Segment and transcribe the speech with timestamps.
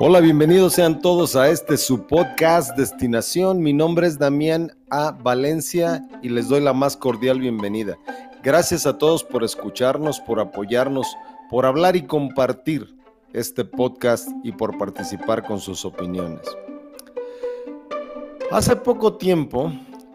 [0.00, 3.58] Hola, bienvenidos sean todos a este su podcast Destinación.
[3.60, 5.10] Mi nombre es Damián A.
[5.10, 7.98] Valencia y les doy la más cordial bienvenida.
[8.44, 11.08] Gracias a todos por escucharnos, por apoyarnos,
[11.50, 12.96] por hablar y compartir
[13.32, 16.46] este podcast y por participar con sus opiniones.
[18.52, 19.72] Hace poco tiempo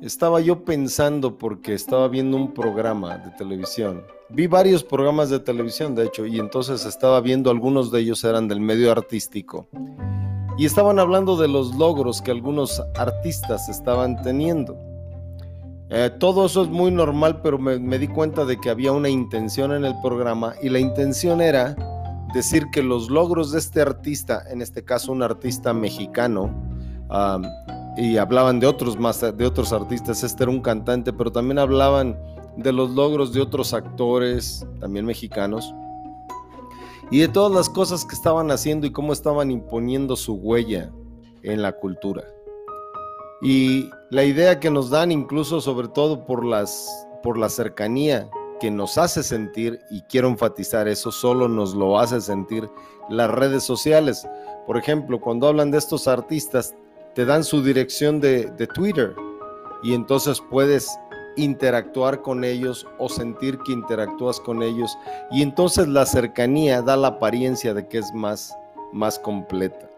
[0.00, 4.02] estaba yo pensando porque estaba viendo un programa de televisión.
[4.28, 8.48] Vi varios programas de televisión, de hecho, y entonces estaba viendo algunos de ellos eran
[8.48, 9.68] del medio artístico.
[10.58, 14.76] Y estaban hablando de los logros que algunos artistas estaban teniendo.
[15.90, 19.72] Eh, todo eso es muy normal, pero me, di cuenta de que había una intención
[19.72, 21.76] en el programa y la intención era
[22.34, 26.50] decir que los logros de este artista, en este caso un artista mexicano,
[27.96, 30.24] y hablaban de otros más, de otros artistas.
[30.24, 32.18] Este era un cantante, pero también hablaban
[32.56, 35.74] de los logros de otros actores, también mexicanos,
[37.10, 40.90] y de todas las cosas que estaban haciendo y cómo estaban imponiendo su huella
[41.42, 42.24] en la cultura.
[43.42, 46.88] Y la idea que nos dan, incluso sobre todo por, las,
[47.22, 52.20] por la cercanía que nos hace sentir, y quiero enfatizar eso, solo nos lo hace
[52.20, 52.68] sentir
[53.10, 54.26] las redes sociales.
[54.66, 56.74] Por ejemplo, cuando hablan de estos artistas,
[57.14, 59.14] te dan su dirección de, Twitter
[59.82, 60.98] y entonces puedes
[61.36, 64.96] interactuar con ellos o sentir que interactúas con ellos
[65.30, 68.56] y entonces la cercanía da la apariencia de que es más,
[68.92, 69.90] más completa.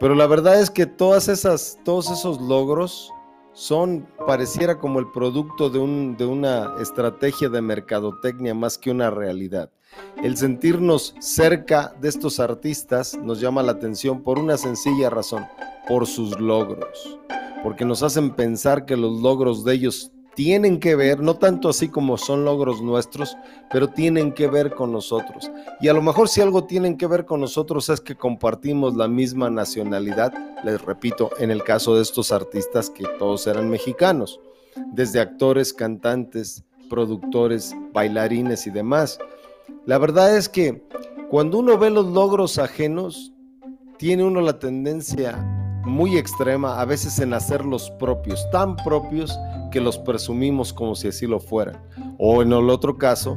[0.00, 3.12] Pero la verdad es que todas esas, todos esos logros
[3.52, 9.10] son, pareciera como el producto de, un, de una estrategia de mercadotecnia más que una
[9.10, 9.70] realidad.
[10.22, 15.44] El sentirnos cerca de estos artistas nos llama la atención por una sencilla razón
[15.88, 17.18] por sus logros,
[17.64, 21.88] porque nos hacen pensar que los logros de ellos tienen que ver, no tanto así
[21.88, 23.36] como son logros nuestros,
[23.72, 25.50] pero tienen que ver con nosotros.
[25.80, 29.08] Y a lo mejor si algo tienen que ver con nosotros es que compartimos la
[29.08, 34.38] misma nacionalidad, les repito, en el caso de estos artistas que todos eran mexicanos,
[34.92, 39.18] desde actores, cantantes, productores, bailarines y demás.
[39.86, 40.84] La verdad es que
[41.28, 43.32] cuando uno ve los logros ajenos,
[43.96, 45.57] tiene uno la tendencia
[45.88, 49.36] muy extrema, a veces en hacer los propios, tan propios
[49.72, 51.76] que los presumimos como si así lo fueran.
[52.18, 53.36] O en el otro caso,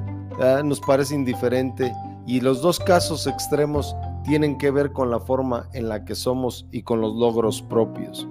[0.63, 1.91] nos parece indiferente
[2.27, 6.67] y los dos casos extremos tienen que ver con la forma en la que somos
[6.71, 8.27] y con los logros propios.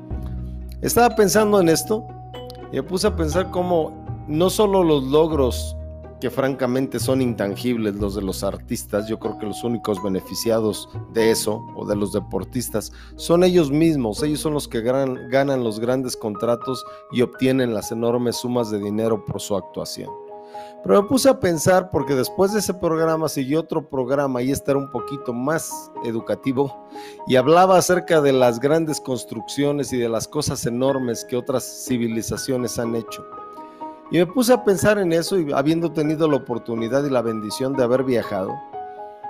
[0.80, 2.06] Estaba pensando en esto
[2.72, 5.76] y me puse a pensar cómo no solo los logros
[6.20, 9.08] que francamente son intangibles los de los artistas.
[9.08, 14.22] Yo creo que los únicos beneficiados de eso o de los deportistas son ellos mismos.
[14.22, 19.24] Ellos son los que ganan, los grandes contratos y obtienen las enormes sumas de dinero
[19.24, 20.10] por su actuación.
[20.82, 24.70] Pero me puse a pensar porque después de ese programa siguió otro programa y este
[24.70, 26.86] era un poquito más educativo
[27.26, 32.78] y hablaba acerca de las grandes construcciones y de las cosas enormes que otras civilizaciones
[32.78, 33.24] han hecho.
[34.10, 37.74] Y me puse a pensar en eso y habiendo tenido la oportunidad y la bendición
[37.76, 38.58] de haber viajado,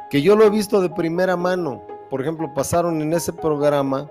[0.08, 1.82] que yo lo he visto de primera mano.
[2.08, 4.08] Por ejemplo, pasaron en ese programa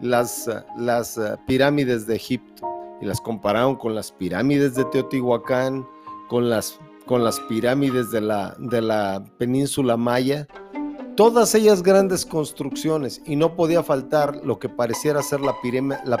[0.00, 2.68] las, las eh, pirámides de Egipto
[3.00, 5.86] y las compararon con las pirámides de Teotihuacán,
[6.28, 10.46] con las, con las pirámides de la, de la península maya
[11.16, 15.54] Todas ellas grandes construcciones y no podía faltar lo que pareciera ser la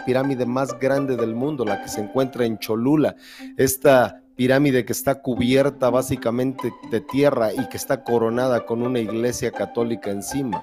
[0.04, 3.16] pirámide, más grande del mundo, la que se encuentra en Cholula,
[3.56, 9.50] esta pirámide que está cubierta básicamente de tierra y que está coronada con una iglesia
[9.50, 10.62] católica encima.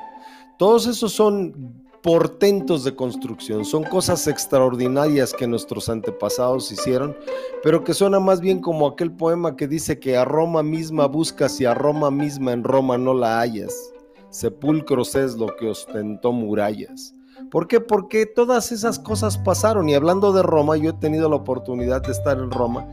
[0.60, 1.74] Todos esos son
[2.04, 7.18] portentos de construcción, son cosas extraordinarias que nuestros antepasados hicieron,
[7.64, 11.60] pero que suena más bien como aquel poema que dice que a Roma misma buscas
[11.60, 13.92] y a Roma misma en Roma no la hallas
[14.30, 17.16] sepulcros es lo que ostentó murallas.
[17.52, 17.80] ¿Por qué?
[17.80, 19.90] Porque todas esas cosas pasaron.
[19.90, 22.88] Y hablando de Roma, yo he tenido la oportunidad de estar en Roma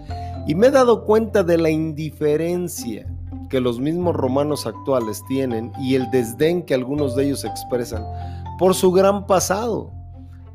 [0.46, 3.06] y me he dado cuenta de la indiferencia
[3.50, 8.04] que los mismos romanos actuales tienen y el desdén que algunos de ellos expresan
[8.58, 9.92] por su gran pasado.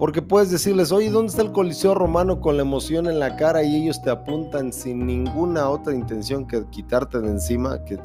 [0.01, 3.61] Porque puedes decirles, oye, ¿dónde está el Coliseo romano con la emoción en la cara?
[3.61, 7.99] Y ellos te apuntan sin ninguna otra intención que quitarte de encima, que,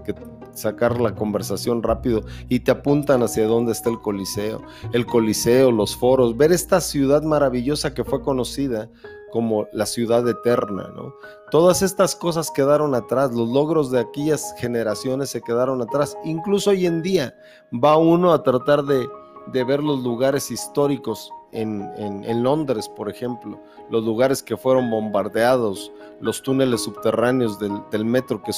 [0.52, 2.20] sacar la conversación rápido
[2.50, 4.60] y te apuntan hacia dónde está el Coliseo.
[4.92, 8.90] El Coliseo, los foros, ver esta ciudad maravillosa que fue conocida
[9.32, 11.14] como la ciudad eterna, ¿no?
[11.50, 16.14] Todas estas cosas quedaron atrás, los logros de aquellas generaciones se quedaron atrás.
[16.26, 17.34] Incluso hoy en día
[17.72, 19.08] va uno a tratar de,
[19.50, 23.60] de ver los lugares históricos en, Londres, por ejemplo,
[23.90, 28.52] los lugares que fueron bombardeados, los túneles subterráneos del, metro que,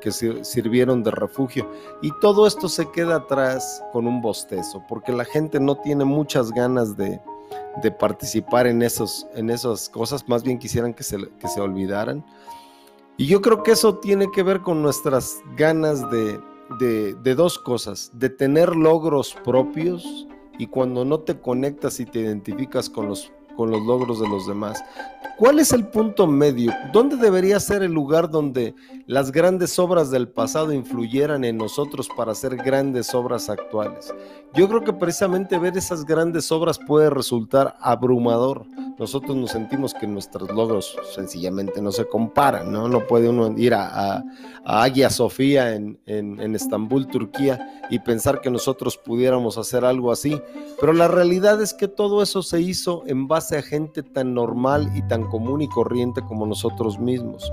[0.00, 1.70] que sirvieron de refugio.
[2.02, 6.50] Y todo esto se queda atrás con un bostezo, porque la gente no tiene muchas
[6.50, 7.20] ganas de,
[7.98, 12.24] participar en, esos, en esas cosas, más bien quisieran que se, que se olvidaran.
[13.16, 16.40] Y yo creo que eso tiene que ver con nuestras ganas de,
[16.78, 20.26] de, dos cosas, de tener logros propios
[20.60, 24.46] y cuando no te conectas y te identificas con los, con los logros de los
[24.46, 24.84] demás.
[25.38, 26.70] ¿Cuál es el punto medio?
[26.92, 28.74] ¿Dónde debería ser el lugar donde
[29.06, 34.12] las grandes obras del pasado influyeran en nosotros para hacer grandes obras actuales?
[34.52, 38.66] Yo creo que precisamente ver esas grandes obras puede resultar abrumador.
[39.00, 42.86] Nosotros nos sentimos que nuestros logros sencillamente no se comparan, ¿no?
[42.86, 44.24] No puede uno ir a, a,
[44.82, 50.38] Agia Sofía en, en, Estambul, Turquía, y pensar que nosotros pudiéramos hacer algo así.
[50.78, 54.92] Pero la realidad es que todo eso se hizo en base a gente tan normal
[54.94, 57.50] y tan común y corriente como nosotros mismos.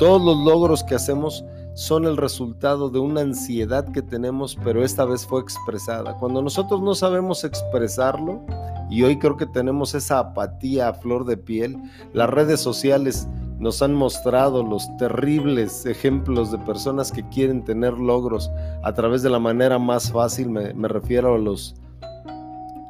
[0.00, 1.44] Todos los logros que hacemos
[1.78, 6.16] son el resultado de una ansiedad que tenemos, pero esta vez fue expresada.
[6.16, 8.44] Cuando nosotros no sabemos expresarlo,
[8.90, 11.80] y hoy creo que tenemos esa apatía a flor de piel,
[12.12, 13.28] las redes sociales
[13.60, 18.50] nos han mostrado los terribles ejemplos de personas que quieren tener logros
[18.82, 21.76] a través de la manera más fácil, me, refiero a los,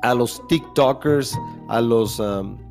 [0.00, 1.38] a los TikTokers,
[1.68, 2.18] a los...
[2.18, 2.67] Um,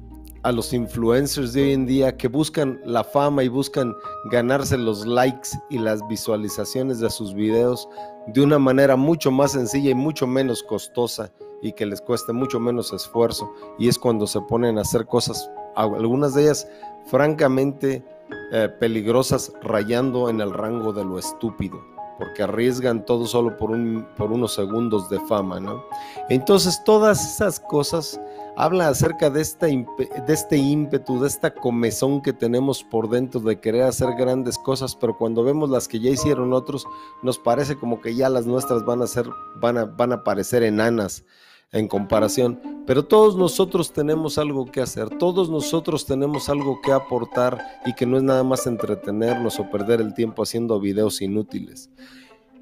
[0.48, 3.94] a los influencers de hoy en día que buscan la fama y buscan
[4.32, 7.90] ganarse los likes y las visualizaciones de sus videos
[8.28, 12.62] de una manera mucho más sencilla y mucho menos costosa y que les cueste mucho
[12.62, 13.52] menos esfuerzo.
[13.78, 16.66] Y es cuando se ponen a hacer cosas, algunas de ellas
[17.08, 18.06] francamente
[18.54, 21.78] eh, peligrosas, rayando en el rango de lo estúpido
[22.18, 25.84] porque arriesgan todo solo por, un, por unos segundos de fama, ¿no?
[26.30, 28.20] Entonces todas esas cosas
[28.58, 34.16] hablan acerca de este ímpetu, de esta comezón que tenemos por dentro de querer hacer
[34.18, 36.88] grandes cosas, pero cuando vemos las que ya hicieron otros,
[37.22, 39.30] nos parece como que ya las nuestras van a ser,
[39.62, 41.24] van a, van a parecer enanas
[41.72, 47.64] en comparación, pero todos nosotros tenemos algo que hacer, todos nosotros tenemos algo que aportar
[47.86, 51.92] y que no es nada más entretenernos o perder el tiempo haciendo videos inútiles.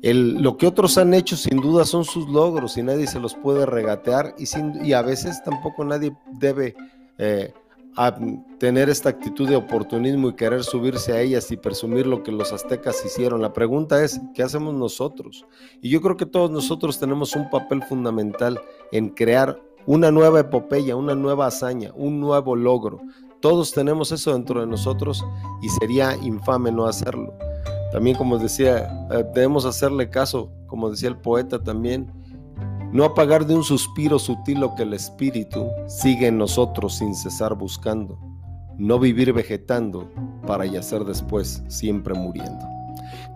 [0.01, 3.33] El, lo que otros han hecho sin duda son sus logros y nadie se los
[3.35, 6.75] puede regatear y, a veces tampoco nadie debe
[7.17, 7.53] eh,
[8.59, 12.51] tener esta actitud de oportunismo y querer subirse a ellas y presumir lo que los
[12.51, 13.41] aztecas hicieron.
[13.41, 15.45] La pregunta es, ¿qué hacemos nosotros?
[15.81, 18.59] Y yo creo que todos nosotros tenemos un papel fundamental
[18.91, 23.01] en crear una nueva epopeya, una nueva hazaña, un nuevo logro.
[23.39, 25.23] Todos tenemos eso dentro de nosotros
[25.61, 27.33] y sería infame no hacerlo.
[27.91, 32.11] También como decía, eh, debemos hacerle caso, como decía el poeta también,
[32.91, 37.55] no apagar de un suspiro sutil lo que el espíritu sigue en nosotros sin cesar
[37.55, 38.17] buscando,
[38.77, 40.09] no vivir vegetando
[40.47, 42.65] para yacer después siempre muriendo.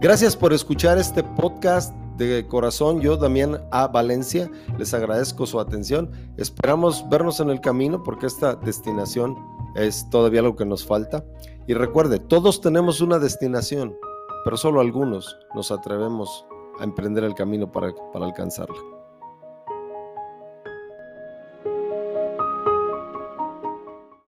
[0.02, 3.02] Gracias por escuchar este podcast de corazón.
[3.02, 3.88] Yo, Damián A.
[3.88, 6.12] Valencia, les agradezco su atención.
[6.38, 9.36] Esperamos vernos en el camino porque esta destinación
[9.76, 11.26] es todavía lo que nos falta.
[11.68, 13.96] Y recuerde, todos tenemos una destinación,
[14.44, 16.46] pero solo algunos nos atrevemos
[16.80, 18.99] a emprender el camino para, para alcanzarla.